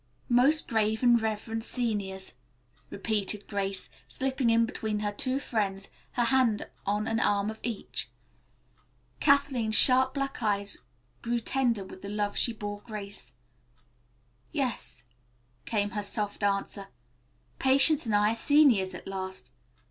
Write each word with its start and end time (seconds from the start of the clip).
"'Most 0.29 0.67
grave 0.67 1.03
and 1.03 1.21
reverend 1.21 1.63
seniors,'" 1.63 2.33
repeated 2.89 3.45
Grace, 3.47 3.87
slipping 4.07 4.49
in 4.49 4.65
between 4.65 5.01
her 5.01 5.11
two 5.11 5.39
friends, 5.39 5.89
her 6.13 6.23
hand 6.23 6.67
on 6.87 7.05
an 7.07 7.19
arm 7.19 7.51
of 7.51 7.59
each. 7.61 8.09
Kathleen's 9.19 9.75
sharp 9.75 10.15
black 10.15 10.41
eyes 10.41 10.77
grew 11.21 11.39
tender 11.39 11.83
with 11.83 12.01
the 12.01 12.09
love 12.09 12.35
she 12.35 12.51
bore 12.51 12.81
Grace. 12.81 13.35
"Yes," 14.51 15.03
came 15.65 15.91
her 15.91 16.01
soft 16.01 16.41
answer, 16.41 16.87
"Patience 17.59 18.03
and 18.07 18.15
I 18.15 18.31
are 18.31 18.35
seniors 18.35 18.95
at 18.95 19.05
last. 19.07 19.51